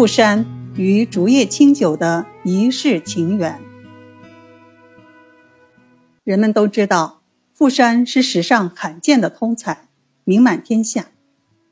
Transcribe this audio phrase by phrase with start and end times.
[0.00, 3.60] 富山与竹叶青酒的一世情缘。
[6.24, 7.20] 人们都知道，
[7.52, 9.88] 富山是史上罕见的通才，
[10.24, 11.10] 名满天下。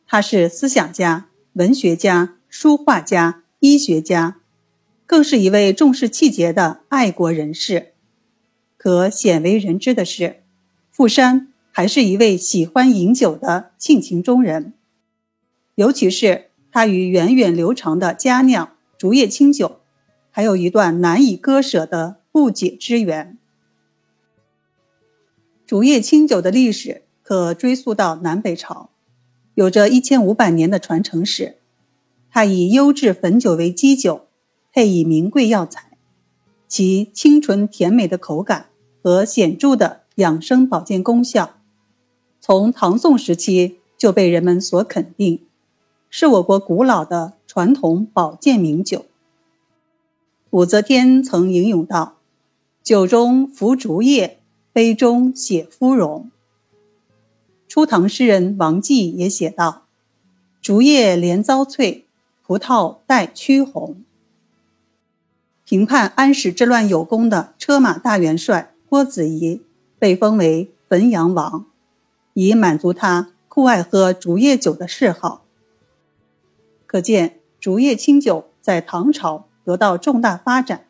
[0.06, 4.36] 他是思想家、文学家、书画家、医学家，
[5.06, 7.94] 更是一位重视气节的爱国人士。
[8.76, 10.42] 可鲜为人知的是，
[10.90, 14.74] 富山还是一位喜欢饮酒的性情中人，
[15.76, 16.47] 尤其是。
[16.70, 19.80] 他与源远流长的佳酿竹叶青酒，
[20.30, 23.38] 还有一段难以割舍的不解之缘。
[25.66, 28.90] 竹叶青酒的历史可追溯到南北朝，
[29.54, 31.56] 有着一千五百年的传承史。
[32.30, 34.28] 它以优质汾酒为基酒，
[34.72, 35.98] 配以名贵药材，
[36.68, 38.66] 其清纯甜美的口感
[39.02, 41.56] 和显著的养生保健功效，
[42.40, 45.47] 从唐宋时期就被人们所肯定。
[46.10, 49.06] 是我国古老的传统保健名酒。
[50.50, 52.16] 武则天曾吟咏道
[52.82, 54.40] ：“酒中服竹叶，
[54.72, 56.30] 杯中写芙蓉。”
[57.68, 59.82] 初唐诗人王继也写道
[60.62, 62.06] ：“竹叶连遭翠，
[62.42, 64.02] 葡萄带曲红。”
[65.66, 69.60] 平叛安史之乱有功的车马大元帅郭子仪
[69.98, 71.66] 被封为汾阳王，
[72.32, 75.44] 以满足他酷爱喝竹叶酒的嗜好。
[76.88, 80.86] 可见竹叶青酒在唐朝得到重大发展，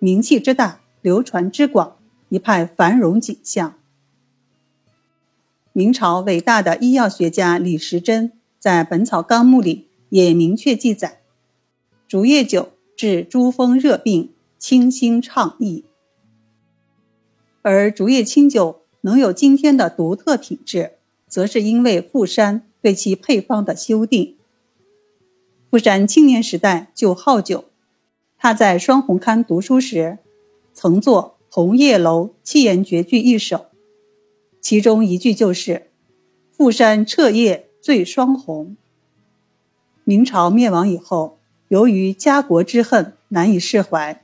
[0.00, 1.96] 名气之大，流传之广，
[2.30, 3.78] 一派繁荣景象。
[5.72, 11.20] 明朝伟大的医药学家李时珍在《本草纲目》里也明确记载，
[12.08, 15.84] 竹叶酒治诸风热病，清心畅意。
[17.62, 20.94] 而竹叶青酒能有今天的独特品质，
[21.28, 24.34] 则是因为富山对其配方的修订。
[25.68, 27.64] 富山青年时代就好酒，
[28.38, 30.18] 他在双红刊读书时，
[30.72, 33.66] 曾作《红叶楼七言绝句》一首，
[34.60, 35.90] 其中一句就是
[36.56, 38.76] “富山彻夜醉双红”。
[40.04, 44.22] 明朝灭亡以后，由于家国之恨难以释怀，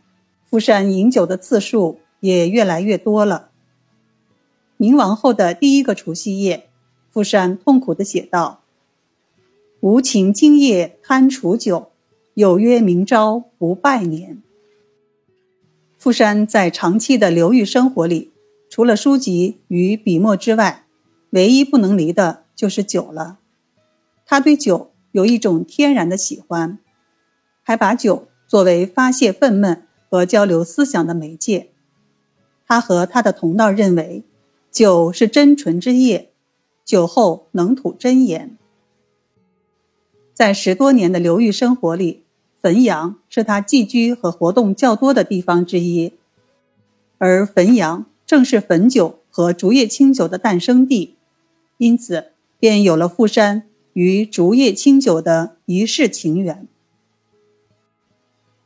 [0.48, 3.50] 富山饮酒的次数也越来越多了。
[4.76, 6.68] 明亡后的第一个除夕夜，
[7.10, 8.61] 富山痛苦地写道。
[9.82, 11.90] 无情今夜贪楚酒，
[12.34, 14.40] 有约明朝不拜年。
[15.98, 18.30] 富山在长期的流寓生活里，
[18.70, 20.84] 除了书籍与笔墨之外，
[21.30, 23.40] 唯一不能离的就是酒了。
[24.24, 26.78] 他对酒有一种天然的喜欢，
[27.64, 31.72] 还把酒作为发泄愤懑和交流思想的媒介。
[32.68, 34.22] 他和他的同道认为，
[34.70, 36.30] 酒是真纯之液，
[36.84, 38.56] 酒后能吐真言。
[40.42, 42.24] 在十多年的流寓生活里，
[42.60, 46.14] 汾阳是他寄居和活动较多的地方之一，
[47.18, 51.14] 而汾阳正是汾酒和竹叶青酒的诞生地，
[51.78, 56.66] 因此便有了富山与竹叶青酒的一世情缘。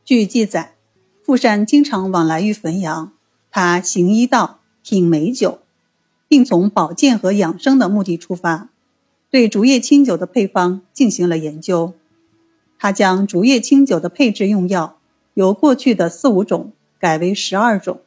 [0.02, 0.76] 据记载，
[1.22, 3.12] 富山经常往来于汾阳，
[3.50, 5.58] 他行医道，品美酒，
[6.26, 8.70] 并从保健和养生的目的出发。
[9.36, 11.92] 对竹叶青酒的配方进行了研究，
[12.78, 14.98] 他将竹叶青酒的配制用药
[15.34, 18.00] 由过去的四五种改为十二种，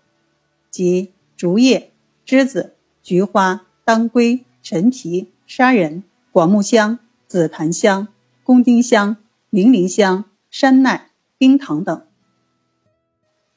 [0.72, 1.92] 即竹叶、
[2.26, 2.74] 栀子、
[3.04, 6.98] 菊花、当归、陈皮、砂仁、广木香、
[7.28, 8.08] 紫檀香、
[8.44, 9.18] 宫丁香、
[9.52, 12.08] 零陵香、山奈、冰糖等。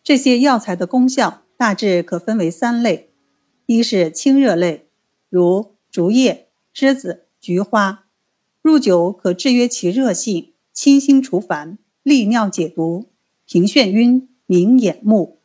[0.04, 3.08] 这些药材的功效大致可分为三类：
[3.64, 4.88] 一是清热类，
[5.30, 7.28] 如竹叶、栀子。
[7.42, 8.04] 菊花
[8.62, 13.06] 入酒可制约其热性，清心除烦，利尿解毒，
[13.44, 15.40] 平眩晕，明眼目。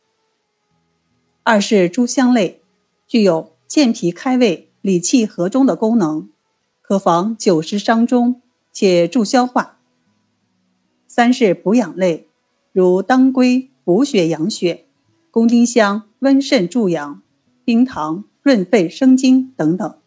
[1.42, 2.62] 二是诸香类，
[3.08, 6.28] 具有健脾开胃、理气和中的功能，
[6.80, 9.80] 可防酒食伤中，且助消化。
[11.08, 12.28] 三是补养类，
[12.70, 14.84] 如当归补血养血，
[15.32, 17.20] 宫丁香温肾助阳，
[17.64, 19.98] 冰糖润肺生津等等。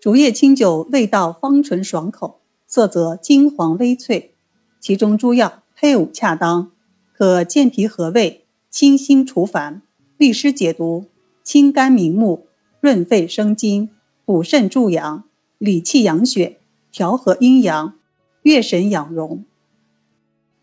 [0.00, 4.34] 竹叶青酒味道芳醇爽口，色泽金黄微翠，
[4.80, 6.72] 其中诸药配伍恰当，
[7.12, 9.82] 可健脾和胃、清心除烦、
[10.16, 11.04] 利湿解毒、
[11.44, 12.46] 清肝明目、
[12.80, 13.90] 润肺生津、
[14.24, 15.24] 补肾助阳、
[15.58, 16.60] 理气养血、
[16.90, 17.92] 调和阴阳、
[18.40, 19.44] 悦神养荣。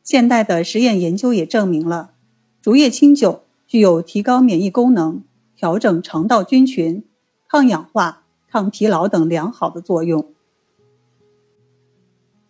[0.01, 2.13] 现代的实验研究也证明了，
[2.59, 5.21] 竹叶青酒具有提高免疫功能、
[5.55, 7.03] 调整肠道菌群、
[7.47, 8.23] 抗氧化。
[8.49, 10.33] 抗疲劳等良好的作用。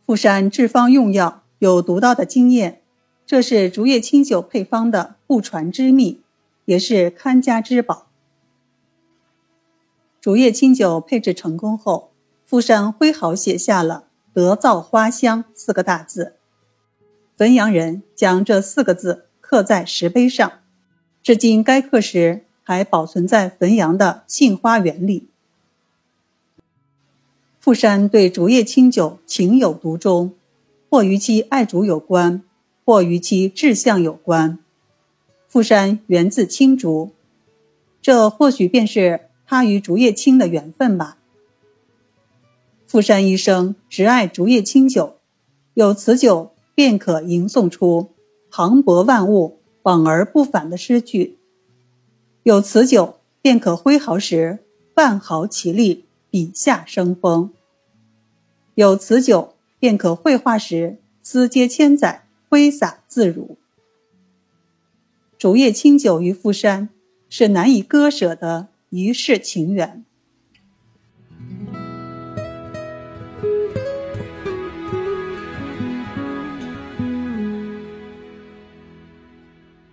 [0.05, 2.81] 富山制方用药有独到的经验，
[3.25, 6.21] 这是竹叶青酒配方的不传之秘，
[6.65, 8.07] 也是看家之宝。
[10.21, 12.11] 竹叶青酒配制成功后，
[12.45, 16.35] 富山挥毫写下了“得造花香”四个大字。
[17.37, 20.51] 汾阳人将这四个字刻在石碑上，
[21.21, 25.29] 至今该刻石还保存在汾阳的杏花园里。
[27.59, 30.33] 富山对竹叶青酒情有独钟，
[30.89, 32.43] 或与其爱竹有关，
[32.85, 34.59] 或与其志向有关。
[35.47, 37.11] 富山源自青竹，
[38.01, 41.17] 这或许便是他与竹叶青的缘分吧。
[42.85, 45.17] 富山一生只爱竹叶青酒，
[45.73, 48.11] 有此酒便可吟诵出
[48.49, 51.35] “磅礴万物，往而不返”的诗句；
[52.43, 54.59] 有此酒便可挥毫时
[54.95, 56.05] 万豪其力，
[56.37, 57.51] 笔下生风。
[58.75, 63.57] 有此酒，便可绘画时思接千载，挥洒自如。
[65.35, 66.89] 竹叶青酒于富山，
[67.27, 70.05] 是难以割舍的一世情缘。